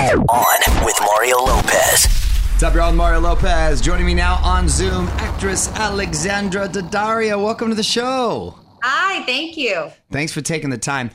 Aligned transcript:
On 0.00 0.84
with 0.86 0.96
Mario 1.02 1.36
Lopez. 1.36 2.06
What's 2.52 2.62
up, 2.62 2.74
y'all? 2.74 2.90
Mario 2.90 3.20
Lopez. 3.20 3.82
Joining 3.82 4.06
me 4.06 4.14
now 4.14 4.36
on 4.36 4.66
Zoom, 4.66 5.08
actress 5.18 5.70
Alexandra 5.72 6.66
Daddario. 6.68 7.44
Welcome 7.44 7.68
to 7.68 7.74
the 7.74 7.82
show. 7.82 8.58
Hi, 8.82 9.22
thank 9.26 9.58
you. 9.58 9.92
Thanks 10.10 10.32
for 10.32 10.40
taking 10.40 10.70
the 10.70 10.78
time. 10.78 11.10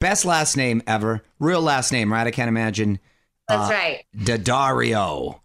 Best 0.00 0.26
last 0.26 0.54
name 0.54 0.82
ever. 0.86 1.22
Real 1.40 1.62
last 1.62 1.92
name, 1.92 2.12
right? 2.12 2.26
I 2.26 2.30
can't 2.30 2.48
imagine. 2.48 2.98
That's 3.48 3.70
right. 3.70 4.04
Daddario. 4.14 5.40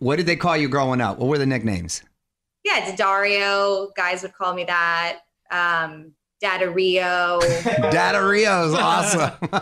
What 0.00 0.16
did 0.16 0.26
they 0.26 0.34
call 0.34 0.56
you 0.56 0.68
growing 0.68 1.00
up? 1.00 1.18
What 1.18 1.28
were 1.28 1.38
the 1.38 1.46
nicknames? 1.46 2.02
Yeah, 2.64 2.90
Daddario. 2.90 3.94
Guys 3.94 4.22
would 4.22 4.34
call 4.34 4.52
me 4.52 4.64
that. 4.64 5.20
Um, 5.52 6.14
Daddario. 6.42 7.40
Daddario 7.92 8.66
is 8.66 8.74
awesome. 8.74 9.30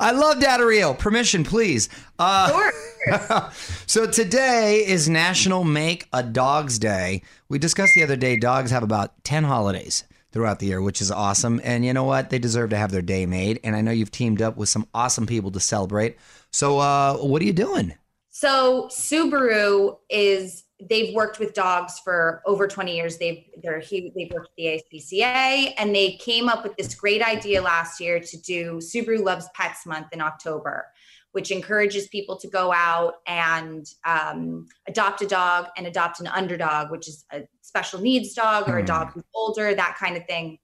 I 0.00 0.12
love 0.12 0.38
Daddario. 0.38 0.96
Permission, 0.96 1.42
please. 1.44 1.88
Uh, 2.18 2.48
Sure. 2.48 2.72
so 3.86 4.06
today 4.06 4.84
is 4.86 5.08
National 5.08 5.64
Make 5.64 6.06
a 6.12 6.22
Dog's 6.22 6.78
Day. 6.78 7.22
We 7.48 7.58
discussed 7.58 7.94
the 7.94 8.04
other 8.04 8.16
day 8.16 8.36
dogs 8.36 8.70
have 8.70 8.82
about 8.82 9.24
10 9.24 9.44
holidays 9.44 10.04
throughout 10.32 10.60
the 10.60 10.66
year, 10.66 10.80
which 10.80 11.00
is 11.00 11.10
awesome. 11.10 11.60
And 11.64 11.84
you 11.84 11.92
know 11.92 12.04
what? 12.04 12.30
They 12.30 12.38
deserve 12.38 12.70
to 12.70 12.76
have 12.76 12.92
their 12.92 13.02
day 13.02 13.26
made. 13.26 13.58
And 13.64 13.74
I 13.74 13.80
know 13.80 13.90
you've 13.90 14.12
teamed 14.12 14.40
up 14.42 14.56
with 14.56 14.68
some 14.68 14.86
awesome 14.94 15.26
people 15.26 15.50
to 15.52 15.60
celebrate. 15.60 16.18
So 16.52 16.78
uh, 16.78 17.16
what 17.16 17.42
are 17.42 17.46
you 17.46 17.52
doing? 17.52 17.94
So 18.28 18.88
Subaru 18.92 19.98
is 20.08 20.64
they've 20.88 21.14
worked 21.14 21.38
with 21.38 21.52
dogs 21.54 21.98
for 21.98 22.42
over 22.46 22.66
20 22.66 22.94
years. 22.94 23.18
They've 23.18 23.44
they're 23.62 23.80
he, 23.80 24.12
they've 24.16 24.30
worked 24.32 24.50
with 24.50 24.56
the 24.56 24.98
ASPCA 24.98 25.74
and 25.78 25.94
they 25.94 26.12
came 26.16 26.48
up 26.48 26.62
with 26.62 26.76
this 26.76 26.94
great 26.94 27.22
idea 27.22 27.60
last 27.60 28.00
year 28.00 28.20
to 28.20 28.36
do 28.40 28.78
Subaru 28.78 29.22
Loves 29.22 29.48
Pets 29.54 29.86
Month 29.86 30.08
in 30.12 30.20
October, 30.20 30.86
which 31.32 31.50
encourages 31.50 32.08
people 32.08 32.36
to 32.38 32.48
go 32.48 32.72
out 32.72 33.14
and 33.26 33.86
um, 34.04 34.66
adopt 34.88 35.22
a 35.22 35.26
dog 35.26 35.66
and 35.76 35.86
adopt 35.86 36.20
an 36.20 36.26
underdog, 36.28 36.90
which 36.90 37.08
is 37.08 37.24
a 37.32 37.42
special 37.60 38.00
needs 38.00 38.34
dog 38.34 38.68
or 38.68 38.78
a 38.78 38.84
dog 38.84 39.12
who's 39.12 39.24
older, 39.34 39.74
that 39.74 39.96
kind 39.98 40.16
of 40.16 40.24
thing. 40.26 40.58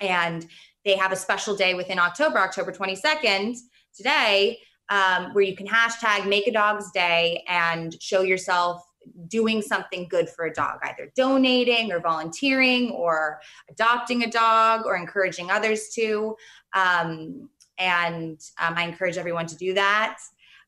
And 0.00 0.46
they 0.84 0.96
have 0.96 1.12
a 1.12 1.16
special 1.16 1.56
day 1.56 1.74
within 1.74 1.98
October, 1.98 2.38
October 2.38 2.72
22nd, 2.72 3.56
today, 3.94 4.58
um, 4.88 5.34
where 5.34 5.44
you 5.44 5.54
can 5.54 5.66
hashtag 5.66 6.26
make 6.26 6.46
a 6.46 6.52
dog's 6.52 6.90
day 6.92 7.44
and 7.46 7.94
show 8.00 8.22
yourself 8.22 8.82
doing 9.28 9.62
something 9.62 10.06
good 10.08 10.28
for 10.28 10.46
a 10.46 10.52
dog, 10.52 10.78
either 10.82 11.10
donating 11.14 11.92
or 11.92 12.00
volunteering 12.00 12.90
or 12.90 13.40
adopting 13.70 14.24
a 14.24 14.30
dog 14.30 14.86
or 14.86 14.96
encouraging 14.96 15.50
others 15.50 15.88
to. 15.94 16.36
Um, 16.74 17.48
and 17.78 18.40
um, 18.60 18.74
I 18.76 18.84
encourage 18.84 19.16
everyone 19.16 19.46
to 19.46 19.56
do 19.56 19.74
that. 19.74 20.18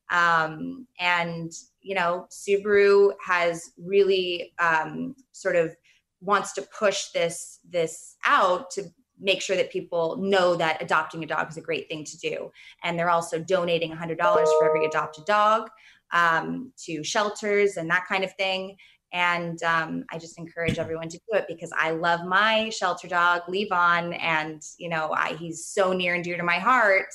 Um, 0.09 0.87
and, 0.99 1.51
you 1.81 1.95
know, 1.95 2.27
Subaru 2.31 3.11
has 3.25 3.71
really 3.77 4.53
um, 4.59 5.15
sort 5.31 5.55
of 5.55 5.75
wants 6.21 6.53
to 6.53 6.61
push 6.77 7.09
this 7.09 7.59
this 7.69 8.15
out 8.25 8.71
to 8.71 8.83
make 9.19 9.41
sure 9.41 9.55
that 9.55 9.71
people 9.71 10.17
know 10.17 10.55
that 10.55 10.81
adopting 10.81 11.23
a 11.23 11.27
dog 11.27 11.49
is 11.49 11.57
a 11.57 11.61
great 11.61 11.87
thing 11.87 12.03
to 12.03 12.17
do. 12.17 12.51
And 12.83 12.97
they're 12.97 13.09
also 13.09 13.39
donating 13.39 13.91
$100 13.91 14.17
for 14.17 14.65
every 14.67 14.85
adopted 14.85 15.25
dog 15.25 15.69
um, 16.13 16.71
to 16.85 17.03
shelters 17.03 17.75
and 17.75 17.89
that 17.89 18.05
kind 18.07 18.23
of 18.23 18.33
thing. 18.35 18.77
And 19.11 19.61
um, 19.63 20.05
I 20.11 20.17
just 20.17 20.39
encourage 20.39 20.79
everyone 20.79 21.09
to 21.09 21.17
do 21.17 21.37
it 21.37 21.45
because 21.47 21.71
I 21.77 21.91
love 21.91 22.25
my 22.25 22.69
shelter 22.69 23.07
dog, 23.07 23.41
Levon, 23.47 24.17
and 24.19 24.61
you 24.77 24.89
know 24.89 25.13
I, 25.15 25.35
he's 25.35 25.65
so 25.65 25.93
near 25.93 26.15
and 26.15 26.23
dear 26.23 26.37
to 26.37 26.43
my 26.43 26.57
heart. 26.57 27.13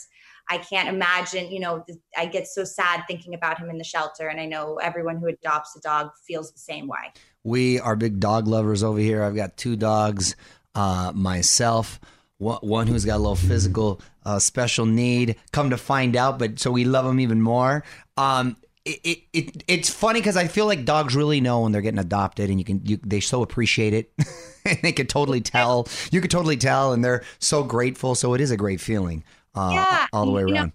I 0.51 0.59
can't 0.59 0.89
imagine, 0.89 1.53
you 1.53 1.61
know, 1.61 1.85
I 2.17 2.25
get 2.25 2.47
so 2.47 2.65
sad 2.65 3.03
thinking 3.07 3.35
about 3.35 3.59
him 3.59 3.69
in 3.69 3.77
the 3.77 3.85
shelter, 3.85 4.29
and 4.29 4.41
I 4.41 4.47
know 4.47 4.77
everyone 4.77 5.19
who 5.19 5.27
adopts 5.27 5.77
a 5.77 5.81
dog 5.81 6.11
feels 6.27 6.53
the 6.53 6.59
same 6.59 6.87
way. 6.87 7.13
We 7.45 7.81
are 7.81 7.97
big 7.97 8.19
dog 8.19 8.47
lovers 8.47 8.83
over 8.83 8.99
here. 8.99 9.23
I've 9.23 9.37
got 9.37 9.57
two 9.57 9.77
dogs 9.77 10.37
uh, 10.75 11.13
myself. 11.15 12.01
One 12.39 12.87
who's 12.87 13.05
got 13.05 13.17
a 13.17 13.19
little 13.19 13.35
physical 13.35 14.01
uh, 14.25 14.39
special 14.39 14.87
need. 14.87 15.37
Come 15.51 15.71
to 15.71 15.77
find 15.77 16.15
out, 16.17 16.39
but 16.39 16.61
so 16.61 16.71
we 16.71 16.85
love 16.85 17.05
them 17.05 17.19
even 17.19 17.43
more. 17.43 17.83
Um, 18.17 18.57
it, 18.89 19.01
it, 19.05 19.19
it 19.33 19.65
it's 19.69 19.91
funny 19.91 20.21
because 20.21 20.37
I 20.37 20.47
feel 20.49 20.67
like 20.67 20.85
dogs 20.85 21.15
really 21.15 21.41
know 21.41 21.61
when 21.61 21.73
they're 21.73 21.83
getting 21.83 22.01
adopted, 22.01 22.51
and 22.51 22.59
you 22.59 22.65
can 22.65 22.81
you, 22.85 22.99
they 23.05 23.21
so 23.21 23.43
appreciate 23.43 23.93
it. 23.95 24.13
and 24.65 24.79
they 24.83 24.93
could 24.93 25.09
totally 25.09 25.41
tell. 25.41 25.89
You 26.11 26.21
could 26.21 26.31
totally 26.31 26.57
tell, 26.57 26.93
and 26.93 27.05
they're 27.05 27.25
so 27.39 27.63
grateful. 27.63 28.15
So 28.15 28.35
it 28.35 28.41
is 28.41 28.51
a 28.51 28.57
great 28.57 28.81
feeling. 28.81 29.25
Uh, 29.55 29.71
Yeah, 29.73 30.07
all 30.13 30.27
the 30.27 30.33
way 30.33 30.43
you 30.43 30.49
know, 30.49 30.61
around. 30.61 30.73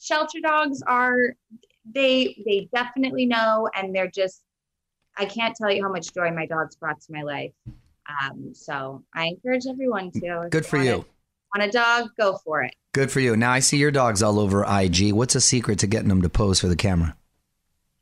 shelter 0.00 0.38
dogs 0.40 0.82
are 0.86 1.34
they 1.92 2.42
they 2.46 2.68
definitely 2.74 3.26
know 3.26 3.68
and 3.74 3.94
they're 3.94 4.10
just 4.10 4.42
i 5.18 5.24
can't 5.26 5.54
tell 5.54 5.70
you 5.70 5.82
how 5.82 5.90
much 5.90 6.14
joy 6.14 6.30
my 6.30 6.46
dogs 6.46 6.76
brought 6.76 6.98
to 6.98 7.12
my 7.12 7.20
life 7.20 7.52
um, 8.22 8.54
so 8.54 9.02
i 9.14 9.26
encourage 9.26 9.66
everyone 9.68 10.10
to 10.12 10.48
Good 10.50 10.64
for 10.64 10.78
you. 10.78 11.04
On 11.54 11.60
a 11.60 11.70
dog 11.70 12.08
go 12.18 12.38
for 12.42 12.62
it 12.62 12.74
Good 12.94 13.10
for 13.10 13.20
you. 13.20 13.36
Now 13.36 13.50
I 13.50 13.58
see 13.58 13.76
your 13.76 13.90
dogs 13.90 14.22
all 14.22 14.38
over 14.38 14.64
IG. 14.64 15.12
What's 15.12 15.34
a 15.34 15.40
secret 15.40 15.80
to 15.80 15.88
getting 15.88 16.08
them 16.08 16.22
to 16.22 16.28
pose 16.28 16.60
for 16.60 16.68
the 16.68 16.76
camera? 16.76 17.16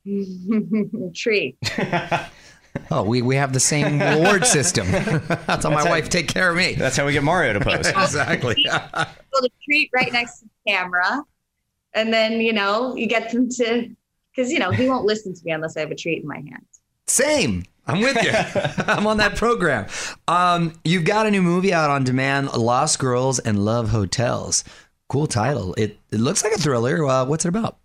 treat 1.14 1.56
Oh, 2.90 3.02
we, 3.02 3.20
we 3.20 3.36
have 3.36 3.52
the 3.52 3.60
same 3.60 4.00
reward 4.00 4.46
system. 4.46 4.90
That's 4.90 5.64
how 5.64 5.70
my 5.70 5.84
wife 5.84 6.08
take 6.08 6.26
care 6.26 6.50
of 6.50 6.56
me. 6.56 6.72
That's 6.72 6.96
how 6.96 7.04
we 7.04 7.12
get 7.12 7.22
Mario 7.22 7.52
to 7.52 7.60
post. 7.60 7.90
exactly. 7.90 8.54
Build 8.64 9.44
a 9.44 9.48
treat 9.62 9.90
right 9.94 10.10
next 10.10 10.38
to 10.38 10.46
the 10.46 10.72
camera 10.72 11.22
and 11.94 12.12
then 12.12 12.40
you 12.40 12.52
know 12.52 12.94
you 12.96 13.06
get 13.06 13.30
them 13.30 13.48
to 13.48 13.88
because 14.34 14.50
you 14.50 14.58
know 14.58 14.70
he 14.70 14.88
won't 14.88 15.04
listen 15.04 15.34
to 15.34 15.40
me 15.44 15.52
unless 15.52 15.76
i 15.76 15.80
have 15.80 15.90
a 15.90 15.94
treat 15.94 16.22
in 16.22 16.28
my 16.28 16.36
hand 16.36 16.66
Same. 17.06 17.64
I'm 17.84 18.00
with 18.00 18.16
you. 18.22 18.30
I'm 18.86 19.08
on 19.08 19.16
that 19.16 19.34
program. 19.34 19.88
Um, 20.28 20.72
you've 20.84 21.04
got 21.04 21.26
a 21.26 21.32
new 21.32 21.42
movie 21.42 21.72
out 21.74 21.90
on 21.90 22.04
demand, 22.04 22.52
Lost 22.52 23.00
Girls 23.00 23.40
and 23.40 23.64
Love 23.64 23.88
Hotels. 23.88 24.62
Cool 25.08 25.26
title. 25.26 25.74
It 25.74 25.98
it 26.12 26.20
looks 26.20 26.44
like 26.44 26.52
a 26.52 26.58
thriller. 26.58 27.04
Uh, 27.04 27.24
what's 27.24 27.44
it 27.44 27.48
about? 27.48 27.78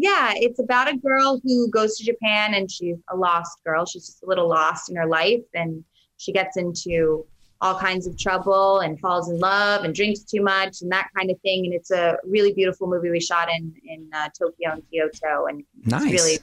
Yeah, 0.00 0.32
it's 0.36 0.60
about 0.60 0.88
a 0.88 0.96
girl 0.96 1.40
who 1.42 1.68
goes 1.70 1.96
to 1.98 2.04
Japan 2.04 2.54
and 2.54 2.70
she's 2.70 2.96
a 3.10 3.16
lost 3.16 3.58
girl. 3.64 3.84
She's 3.84 4.06
just 4.06 4.22
a 4.22 4.26
little 4.26 4.48
lost 4.48 4.88
in 4.88 4.96
her 4.96 5.06
life 5.06 5.42
and 5.54 5.84
she 6.18 6.32
gets 6.32 6.56
into 6.56 7.26
all 7.60 7.76
kinds 7.76 8.06
of 8.06 8.16
trouble 8.16 8.78
and 8.78 9.00
falls 9.00 9.28
in 9.28 9.40
love 9.40 9.82
and 9.84 9.92
drinks 9.92 10.20
too 10.20 10.40
much 10.40 10.82
and 10.82 10.92
that 10.92 11.08
kind 11.16 11.30
of 11.32 11.40
thing. 11.40 11.64
And 11.66 11.74
it's 11.74 11.90
a 11.90 12.16
really 12.24 12.52
beautiful 12.52 12.86
movie 12.86 13.10
we 13.10 13.18
shot 13.20 13.48
in 13.50 13.74
in 13.84 14.08
uh, 14.14 14.28
Tokyo 14.38 14.70
and 14.74 14.82
Kyoto, 14.88 15.46
and 15.46 15.64
Nice. 15.84 16.04
it's 16.04 16.12
really 16.12 16.38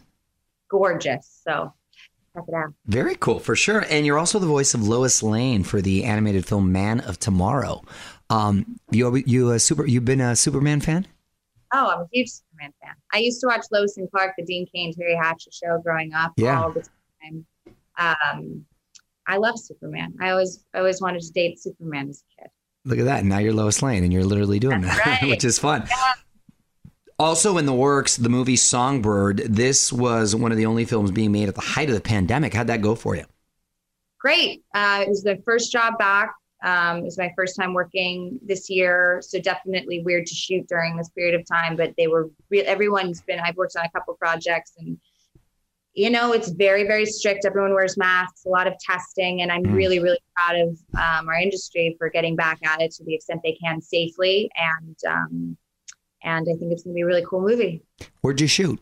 gorgeous. 0.70 1.42
So 1.48 1.74
check 2.36 2.44
it 2.50 2.54
out. 2.54 2.74
Very 2.88 3.16
cool, 3.16 3.40
for 3.40 3.56
sure. 3.56 3.86
And 3.90 4.06
you're 4.06 4.18
also 4.18 4.40
the 4.40 4.48
voice 4.48 4.74
of 4.74 4.86
Lois 4.86 5.24
Lane 5.24 5.64
for 5.64 5.82
the 5.82 6.04
animated 6.04 6.46
film 6.46 6.74
Man 6.74 7.00
of 7.00 7.20
Tomorrow. 7.20 7.84
Um, 8.30 8.78
you 8.92 9.16
you 9.26 9.52
a 9.52 9.60
super 9.60 9.86
you've 9.86 10.04
been 10.04 10.20
a 10.20 10.36
Superman 10.36 10.82
fan? 10.82 11.08
Oh, 11.74 11.88
I'm 11.88 12.02
a 12.02 12.08
huge 12.12 12.32
Superman 12.56 12.74
fan. 12.82 12.94
I 13.14 13.18
used 13.20 13.42
to 13.42 13.48
watch 13.48 13.66
Lois 13.72 13.98
and 13.98 14.10
Clark, 14.12 14.34
the 14.38 14.44
Dean 14.46 14.66
Cain, 14.74 14.94
Teri 14.94 15.22
Hatcher 15.22 15.50
show 15.52 15.80
growing 15.84 16.14
up 16.14 16.34
Yeah. 16.38 16.62
all 16.62 16.72
the 16.72 16.82
time. 17.22 17.46
Um, 17.98 18.66
I 19.28 19.38
love 19.38 19.58
Superman. 19.60 20.14
I 20.22 20.30
always 20.32 20.64
I 20.74 20.80
always 20.80 21.02
wanted 21.02 21.22
to 21.22 21.32
date 21.32 21.60
Superman 21.60 22.10
as 22.10 22.22
a 22.38 22.42
kid. 22.42 22.50
Look 22.84 23.00
at 23.00 23.06
that. 23.06 23.26
Now 23.26 23.40
you're 23.40 23.54
Lois 23.54 23.82
Lane 23.82 24.04
and 24.04 24.14
you're 24.14 24.24
literally 24.26 24.60
doing 24.60 24.82
That's 24.82 24.98
that, 25.04 25.06
right. 25.22 25.30
which 25.30 25.44
is 25.44 25.58
fun. 25.58 25.88
Also 27.18 27.58
in 27.58 27.66
the 27.66 27.74
works, 27.74 28.18
the 28.18 28.30
movie 28.30 28.58
Songbird. 28.58 29.38
This 29.38 29.92
was 29.92 30.36
one 30.36 30.52
of 30.52 30.58
the 30.58 30.66
only 30.66 30.86
films 30.86 31.12
being 31.12 31.32
made 31.32 31.48
at 31.48 31.56
the 31.56 31.62
height 31.62 31.88
of 31.90 31.96
the 31.96 32.02
pandemic. 32.02 32.54
How'd 32.54 32.68
that 32.68 32.82
go 32.82 32.94
for 32.94 33.16
you? 33.16 33.24
Great. 34.20 34.64
Uh, 34.74 35.00
it 35.06 35.10
was 35.10 35.24
the 35.24 35.42
first 35.46 35.72
job 35.72 35.98
back. 35.98 36.32
Um, 36.64 36.98
it 37.00 37.04
was 37.04 37.18
my 37.18 37.32
first 37.36 37.56
time 37.56 37.74
working 37.74 38.40
this 38.44 38.70
year, 38.70 39.22
so 39.24 39.40
definitely 39.40 40.02
weird 40.04 40.26
to 40.26 40.34
shoot 40.34 40.68
during 40.68 40.96
this 40.98 41.10
period 41.10 41.40
of 41.40 41.46
time. 41.46 41.76
But 41.76 41.94
they 41.98 42.08
were 42.08 42.30
re- 42.50 42.62
everyone's 42.62 43.22
been. 43.22 43.40
I've 43.40 43.56
worked 43.58 43.76
on 43.78 43.86
a 43.86 43.90
couple 43.92 44.14
projects, 44.16 44.74
and 44.80 44.98
you 45.94 46.10
know 46.10 46.32
it's 46.32 46.50
very 46.50 46.84
very 46.84 47.06
strict. 47.06 47.46
Everyone 47.46 47.74
wears 47.74 47.98
masks, 47.98 48.46
a 48.46 48.50
lot 48.50 48.68
of 48.68 48.74
testing, 48.80 49.42
and 49.42 49.52
I'm 49.52 49.64
Mm. 49.64 49.74
really 49.76 50.00
really 50.00 50.20
proud 50.36 50.56
of 50.60 50.70
um, 50.98 51.28
our 51.30 51.36
industry 51.36 51.96
for 52.00 52.10
getting 52.10 52.36
back 52.36 52.60
at 52.66 52.82
it 52.82 52.92
to 52.94 53.04
the 53.04 53.14
extent 53.16 53.42
they 53.44 53.58
can 53.62 53.82
safely. 53.82 54.50
And 54.56 54.98
um, 55.08 55.58
and 56.24 56.48
I 56.50 56.54
think 56.58 56.72
it's 56.72 56.84
going 56.84 56.94
to 56.94 56.96
be 56.96 57.02
a 57.02 57.06
really 57.06 57.26
cool 57.30 57.42
movie. 57.42 57.84
Where'd 58.22 58.42
you 58.42 58.48
shoot? 58.48 58.80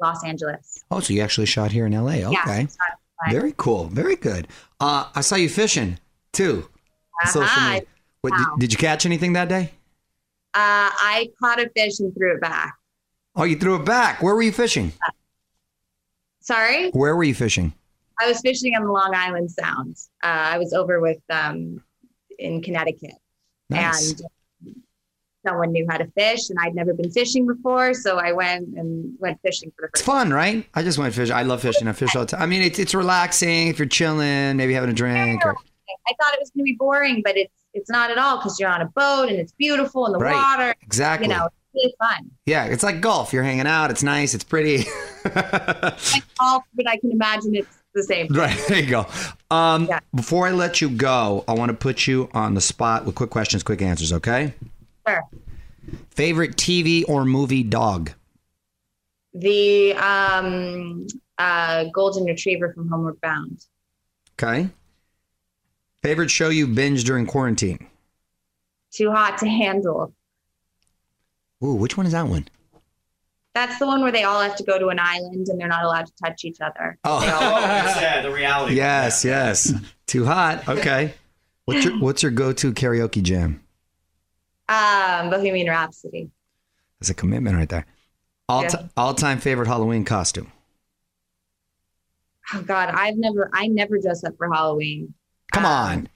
Los 0.00 0.24
Angeles. 0.24 0.82
Oh, 0.90 0.98
so 0.98 1.12
you 1.12 1.20
actually 1.20 1.46
shot 1.46 1.70
here 1.70 1.86
in 1.86 1.92
LA. 1.92 2.14
Yeah, 2.14 2.28
Okay. 2.30 2.66
fun. 2.66 2.68
Very 3.30 3.54
cool. 3.56 3.84
Very 3.84 4.16
good. 4.16 4.48
Uh, 4.80 5.08
I 5.14 5.20
saw 5.20 5.36
you 5.36 5.48
fishing 5.48 5.98
too. 6.32 6.68
Uh-huh. 7.24 7.70
media. 7.70 7.82
What, 8.22 8.30
did, 8.32 8.38
Wow. 8.40 8.56
did 8.58 8.72
you 8.72 8.78
catch 8.78 9.04
anything 9.06 9.32
that 9.34 9.48
day? 9.48 9.72
Uh, 10.54 10.90
I 10.92 11.30
caught 11.40 11.60
a 11.60 11.68
fish 11.76 12.00
and 12.00 12.14
threw 12.14 12.34
it 12.34 12.40
back. 12.40 12.74
Oh, 13.36 13.44
you 13.44 13.56
threw 13.56 13.76
it 13.76 13.84
back. 13.84 14.22
Where 14.22 14.34
were 14.34 14.42
you 14.42 14.52
fishing? 14.52 14.92
Sorry. 16.40 16.90
Where 16.90 17.16
were 17.16 17.24
you 17.24 17.34
fishing? 17.34 17.72
I 18.20 18.26
was 18.28 18.40
fishing 18.40 18.74
on 18.76 18.84
the 18.84 18.90
Long 18.92 19.12
Island 19.14 19.50
Sound. 19.50 19.96
Uh, 20.22 20.26
I 20.26 20.58
was 20.58 20.72
over 20.72 21.00
with 21.00 21.18
um, 21.30 21.82
in 22.38 22.62
Connecticut, 22.62 23.14
Nice. 23.70 24.10
and 24.12 24.22
someone 25.46 25.72
knew 25.72 25.86
how 25.88 25.96
to 25.96 26.06
fish, 26.12 26.50
and 26.50 26.58
I'd 26.60 26.74
never 26.74 26.92
been 26.94 27.10
fishing 27.10 27.46
before, 27.46 27.94
so 27.94 28.18
I 28.18 28.32
went 28.32 28.76
and 28.76 29.14
went 29.18 29.40
fishing 29.42 29.72
for 29.76 29.82
the 29.82 29.88
It's 29.88 30.00
first. 30.00 30.04
fun, 30.06 30.32
right? 30.32 30.66
I 30.74 30.82
just 30.82 30.98
went 30.98 31.14
fishing. 31.14 31.34
I 31.34 31.42
love 31.42 31.62
fishing. 31.62 31.88
I 31.88 31.92
fish 31.92 32.14
all 32.14 32.22
the 32.22 32.28
time. 32.32 32.42
I 32.42 32.46
mean, 32.46 32.62
it's 32.62 32.78
it's 32.78 32.94
relaxing 32.94 33.68
if 33.68 33.78
you're 33.78 33.88
chilling, 33.88 34.56
maybe 34.56 34.74
having 34.74 34.90
a 34.90 34.94
drink. 34.94 35.44
Or, 35.44 35.56
I 36.08 36.12
thought 36.20 36.34
it 36.34 36.40
was 36.40 36.50
going 36.50 36.60
to 36.60 36.70
be 36.70 36.76
boring, 36.78 37.22
but 37.24 37.36
it's 37.36 37.52
it's 37.74 37.88
not 37.90 38.10
at 38.10 38.18
all 38.18 38.36
because 38.36 38.60
you're 38.60 38.68
on 38.70 38.82
a 38.82 38.86
boat 38.86 39.28
and 39.30 39.38
it's 39.38 39.52
beautiful 39.52 40.04
in 40.06 40.12
the 40.12 40.18
Right. 40.18 40.34
water. 40.34 40.74
exactly. 40.82 41.26
You 41.28 41.34
know, 41.34 41.46
it's 41.46 41.54
really 41.74 41.94
fun. 41.98 42.30
Yeah, 42.44 42.64
it's 42.66 42.82
like 42.82 43.00
golf. 43.00 43.32
You're 43.32 43.44
hanging 43.44 43.66
out. 43.66 43.90
It's 43.90 44.02
nice. 44.02 44.34
It's 44.34 44.44
pretty. 44.44 44.84
Like 45.24 46.24
golf, 46.38 46.64
but 46.74 46.88
I 46.88 46.96
can 46.98 47.12
imagine 47.12 47.54
it's 47.54 47.78
the 47.94 48.02
same. 48.02 48.26
right 48.30 48.58
there 48.68 48.80
you 48.80 48.90
go. 48.90 49.06
Um, 49.50 49.86
Yeah. 49.86 50.00
Before 50.14 50.46
I 50.46 50.50
let 50.50 50.80
you 50.80 50.90
go, 50.90 51.44
I 51.48 51.54
want 51.54 51.70
to 51.70 51.76
put 51.76 52.06
you 52.06 52.28
on 52.34 52.54
the 52.54 52.60
spot 52.60 53.04
with 53.06 53.14
quick 53.14 53.30
questions, 53.30 53.62
quick 53.62 53.80
answers. 53.82 54.12
Okay. 54.12 54.52
Sure. 55.06 55.22
Favorite 56.10 56.56
TV 56.56 57.04
or 57.08 57.24
movie 57.24 57.62
dog? 57.62 58.10
The 59.34 59.94
um, 59.94 61.06
uh, 61.38 61.84
golden 61.94 62.24
retriever 62.24 62.72
from 62.74 62.88
Homeward 62.88 63.20
Bound. 63.20 63.64
Okay. 64.34 64.68
Favorite 66.02 66.30
show 66.30 66.48
you 66.48 66.66
binged 66.66 67.04
during 67.04 67.26
quarantine? 67.26 67.86
Too 68.92 69.10
hot 69.10 69.38
to 69.38 69.48
handle. 69.48 70.12
Ooh, 71.64 71.74
which 71.74 71.96
one 71.96 72.06
is 72.06 72.12
that 72.12 72.26
one? 72.26 72.48
That's 73.54 73.78
the 73.78 73.86
one 73.86 74.02
where 74.02 74.10
they 74.10 74.24
all 74.24 74.40
have 74.40 74.56
to 74.56 74.64
go 74.64 74.78
to 74.78 74.88
an 74.88 74.98
island 74.98 75.48
and 75.48 75.60
they're 75.60 75.68
not 75.68 75.84
allowed 75.84 76.06
to 76.06 76.12
touch 76.22 76.44
each 76.44 76.60
other. 76.60 76.98
Oh. 77.04 77.20
They 77.20 77.30
all- 77.30 77.60
yeah, 77.60 78.22
the 78.22 78.32
reality. 78.32 78.74
Yes, 78.76 79.24
yes. 79.24 79.72
Too 80.06 80.24
hot. 80.24 80.66
Okay. 80.68 81.14
What's 81.66 81.84
your 81.84 81.98
What's 82.00 82.22
your 82.22 82.32
go 82.32 82.52
to 82.52 82.72
karaoke 82.72 83.22
jam? 83.22 83.62
um, 84.68 85.30
Bohemian 85.30 85.68
Rhapsody. 85.68 86.30
That's 86.98 87.10
a 87.10 87.14
commitment 87.14 87.56
right 87.56 87.68
there. 87.68 87.86
All 88.48 88.62
Yeah. 88.64 88.88
all 88.96 89.14
time 89.14 89.38
favorite 89.38 89.68
Halloween 89.68 90.04
costume. 90.04 90.50
Oh 92.54 92.62
God, 92.62 92.88
I've 92.90 93.16
never, 93.16 93.48
I 93.54 93.68
never 93.68 93.98
dress 93.98 94.24
up 94.24 94.36
for 94.36 94.52
Halloween. 94.52 95.14
Come 95.52 95.64
Um, 95.64 95.70
on. 95.72 96.08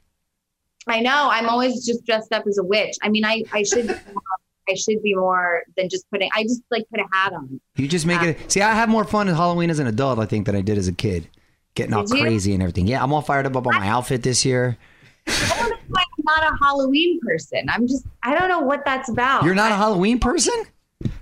I 0.88 1.00
know. 1.00 1.28
I'm 1.30 1.48
always 1.48 1.84
just 1.84 2.04
dressed 2.06 2.32
up 2.32 2.44
as 2.46 2.58
a 2.58 2.62
witch. 2.64 2.94
I 3.02 3.08
mean, 3.08 3.24
I, 3.24 3.42
I 3.52 3.62
should, 3.64 3.88
be 3.88 3.94
more- 4.12 4.22
I 4.68 4.74
should 4.74 5.02
be 5.02 5.14
more 5.14 5.62
than 5.76 5.88
just 5.88 6.08
putting. 6.10 6.30
I 6.34 6.42
just 6.44 6.62
like 6.70 6.84
put 6.90 7.00
a 7.00 7.04
hat 7.12 7.32
on. 7.32 7.60
You 7.76 7.88
just 7.88 8.06
make 8.06 8.22
it. 8.22 8.50
See, 8.50 8.60
I 8.62 8.72
have 8.74 8.88
more 8.88 9.04
fun 9.04 9.28
at 9.28 9.34
Halloween 9.36 9.70
as 9.70 9.78
an 9.78 9.86
adult, 9.86 10.18
I 10.18 10.26
think, 10.26 10.46
than 10.46 10.54
I 10.56 10.60
did 10.60 10.78
as 10.78 10.88
a 10.88 10.92
kid. 10.92 11.28
Getting 11.74 11.92
all 11.92 12.04
Did 12.04 12.16
you? 12.18 12.22
crazy 12.22 12.54
and 12.54 12.62
everything. 12.62 12.86
Yeah, 12.86 13.02
I'm 13.02 13.12
all 13.12 13.20
fired 13.20 13.46
up 13.46 13.54
about 13.54 13.74
my 13.74 13.88
outfit 13.88 14.22
this 14.22 14.44
year. 14.46 14.78
I 15.26 15.56
don't 15.58 15.70
know 15.70 15.76
why 15.88 16.02
I'm 16.02 16.24
not 16.24 16.52
a 16.54 16.64
Halloween 16.64 17.20
person. 17.20 17.66
I'm 17.68 17.86
just, 17.86 18.06
I 18.22 18.38
don't 18.38 18.48
know 18.48 18.60
what 18.60 18.82
that's 18.84 19.08
about. 19.10 19.42
You're 19.44 19.54
not 19.54 19.72
a 19.72 19.74
I, 19.74 19.76
Halloween 19.76 20.18
person? 20.18 20.54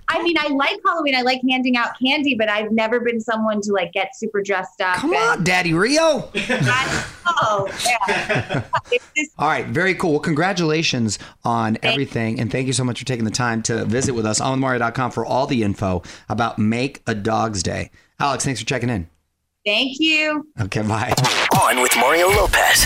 I 0.07 0.21
mean, 0.21 0.35
I 0.37 0.49
like 0.49 0.79
Halloween. 0.85 1.15
I 1.15 1.21
like 1.21 1.41
handing 1.49 1.77
out 1.77 1.97
candy, 1.99 2.35
but 2.35 2.49
I've 2.49 2.71
never 2.71 2.99
been 2.99 3.19
someone 3.19 3.61
to 3.61 3.71
like 3.71 3.91
get 3.91 4.15
super 4.15 4.41
dressed 4.41 4.81
up. 4.81 4.97
Come 4.97 5.13
and- 5.13 5.23
on, 5.39 5.43
Daddy 5.43 5.73
Rio. 5.73 6.31
Oh, 7.27 7.67
yeah. 8.07 8.63
Just 9.17 9.31
All 9.37 9.47
right, 9.47 9.65
very 9.65 9.95
cool. 9.95 10.11
Well, 10.11 10.19
congratulations 10.19 11.17
on 11.43 11.77
everything. 11.81 12.39
And 12.39 12.51
thank 12.51 12.67
you 12.67 12.73
so 12.73 12.83
much 12.83 12.99
for 12.99 13.05
taking 13.05 13.25
the 13.25 13.31
time 13.31 13.63
to 13.63 13.83
visit 13.85 14.13
with 14.13 14.25
us 14.27 14.39
on 14.39 14.59
Mario.com 14.59 15.09
for 15.11 15.25
all 15.25 15.47
the 15.47 15.63
info 15.63 16.03
about 16.29 16.59
Make 16.59 17.01
a 17.07 17.15
Dog's 17.15 17.63
Day. 17.63 17.89
Alex, 18.19 18.45
thanks 18.45 18.59
for 18.59 18.65
checking 18.67 18.89
in. 18.89 19.09
Thank 19.65 19.99
you. 19.99 20.47
Okay, 20.61 20.83
bye. 20.83 21.13
On 21.59 21.81
with 21.81 21.95
Mario 21.97 22.29
Lopez. 22.29 22.85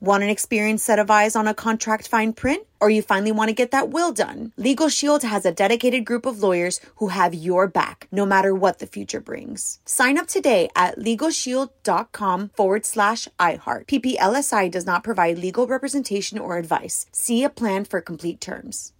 Want 0.00 0.22
an 0.22 0.28
experienced 0.28 0.84
set 0.84 0.98
of 0.98 1.10
eyes 1.10 1.34
on 1.34 1.46
a 1.46 1.54
contract 1.54 2.06
fine 2.06 2.34
print? 2.34 2.66
Or 2.80 2.90
you 2.90 3.00
finally 3.00 3.32
want 3.32 3.48
to 3.48 3.54
get 3.54 3.70
that 3.70 3.88
will 3.88 4.12
done? 4.12 4.52
Legal 4.58 4.90
Shield 4.90 5.22
has 5.22 5.46
a 5.46 5.52
dedicated 5.52 6.04
group 6.04 6.26
of 6.26 6.42
lawyers 6.42 6.80
who 6.96 7.08
have 7.08 7.34
your 7.34 7.66
back, 7.66 8.06
no 8.12 8.26
matter 8.26 8.54
what 8.54 8.78
the 8.78 8.86
future 8.86 9.20
brings. 9.20 9.78
Sign 9.86 10.18
up 10.18 10.26
today 10.26 10.68
at 10.76 10.98
LegalShield.com 10.98 12.50
forward 12.50 12.84
slash 12.84 13.26
iHeart. 13.40 13.86
PPLSI 13.86 14.70
does 14.70 14.84
not 14.84 15.02
provide 15.02 15.38
legal 15.38 15.66
representation 15.66 16.38
or 16.38 16.58
advice. 16.58 17.06
See 17.12 17.42
a 17.42 17.48
plan 17.48 17.86
for 17.86 18.02
complete 18.02 18.40
terms. 18.40 18.92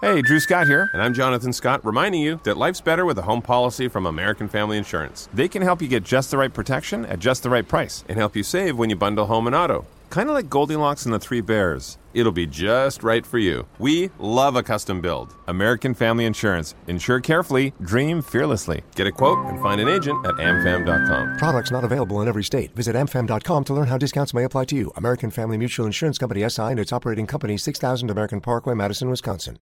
Hey, 0.00 0.22
Drew 0.22 0.40
Scott 0.40 0.66
here, 0.66 0.90
and 0.94 1.00
I'm 1.00 1.14
Jonathan 1.14 1.52
Scott, 1.52 1.84
reminding 1.84 2.22
you 2.22 2.40
that 2.42 2.56
life's 2.56 2.80
better 2.80 3.04
with 3.04 3.18
a 3.18 3.22
home 3.22 3.42
policy 3.42 3.86
from 3.86 4.06
American 4.06 4.48
Family 4.48 4.76
Insurance. 4.76 5.28
They 5.32 5.46
can 5.46 5.62
help 5.62 5.80
you 5.80 5.86
get 5.86 6.02
just 6.02 6.30
the 6.32 6.38
right 6.38 6.52
protection 6.52 7.04
at 7.06 7.20
just 7.20 7.44
the 7.44 7.50
right 7.50 7.68
price 7.68 8.02
and 8.08 8.18
help 8.18 8.34
you 8.34 8.42
save 8.42 8.78
when 8.78 8.90
you 8.90 8.96
bundle 8.96 9.26
home 9.26 9.46
and 9.46 9.54
auto. 9.54 9.86
Kind 10.12 10.28
of 10.28 10.34
like 10.34 10.50
Goldilocks 10.50 11.06
and 11.06 11.14
the 11.14 11.18
Three 11.18 11.40
Bears. 11.40 11.96
It'll 12.12 12.32
be 12.32 12.46
just 12.46 13.02
right 13.02 13.24
for 13.24 13.38
you. 13.38 13.66
We 13.78 14.10
love 14.18 14.56
a 14.56 14.62
custom 14.62 15.00
build. 15.00 15.34
American 15.48 15.94
Family 15.94 16.26
Insurance. 16.26 16.74
Insure 16.86 17.18
carefully, 17.18 17.72
dream 17.80 18.20
fearlessly. 18.20 18.82
Get 18.94 19.06
a 19.06 19.10
quote 19.10 19.38
and 19.46 19.58
find 19.62 19.80
an 19.80 19.88
agent 19.88 20.26
at 20.26 20.34
amfam.com. 20.34 21.38
Products 21.38 21.70
not 21.70 21.82
available 21.82 22.20
in 22.20 22.28
every 22.28 22.44
state. 22.44 22.76
Visit 22.76 22.94
amfam.com 22.94 23.64
to 23.64 23.72
learn 23.72 23.86
how 23.86 23.96
discounts 23.96 24.34
may 24.34 24.44
apply 24.44 24.66
to 24.66 24.76
you. 24.76 24.92
American 24.96 25.30
Family 25.30 25.56
Mutual 25.56 25.86
Insurance 25.86 26.18
Company 26.18 26.46
SI 26.46 26.60
and 26.60 26.78
its 26.78 26.92
operating 26.92 27.26
company 27.26 27.56
6000 27.56 28.10
American 28.10 28.42
Parkway, 28.42 28.74
Madison, 28.74 29.08
Wisconsin. 29.08 29.58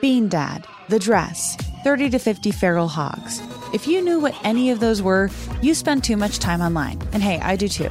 Bean 0.00 0.28
Dad, 0.28 0.64
The 0.90 1.00
Dress, 1.00 1.56
30 1.82 2.10
to 2.10 2.20
50 2.20 2.52
Feral 2.52 2.86
Hogs. 2.86 3.42
If 3.74 3.88
you 3.88 4.00
knew 4.00 4.20
what 4.20 4.36
any 4.44 4.70
of 4.70 4.78
those 4.78 5.02
were, 5.02 5.28
you 5.60 5.74
spend 5.74 6.04
too 6.04 6.16
much 6.16 6.38
time 6.38 6.60
online. 6.60 7.02
And 7.12 7.20
hey, 7.20 7.40
I 7.40 7.56
do 7.56 7.66
too. 7.66 7.90